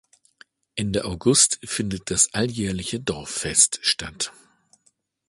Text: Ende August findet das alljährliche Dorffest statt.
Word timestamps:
Ende 0.73 1.05
August 1.05 1.59
findet 1.63 2.09
das 2.09 2.33
alljährliche 2.33 2.99
Dorffest 2.99 3.77
statt. 3.83 4.33